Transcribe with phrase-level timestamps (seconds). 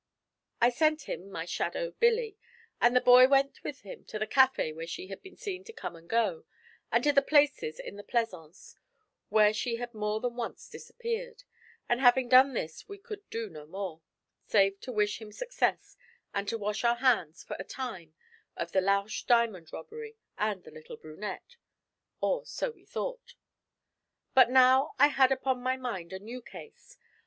[0.59, 2.35] I sent him my 'shadow,' Billy,
[2.81, 5.73] and the boy went with him to the café where she had been seen to
[5.73, 6.43] come and go,
[6.91, 8.79] and to the places in the Plaisance
[9.29, 11.43] where she had more than once disappeared;
[11.87, 14.01] and having done this we could do no more,
[14.47, 15.95] save to wish him success
[16.33, 18.15] and to wash our hands, for a time,
[18.57, 21.57] of the Lausch diamond robbery and the little brunette
[22.21, 23.35] or so we thought.
[24.33, 26.97] But now I had upon my mind a new case.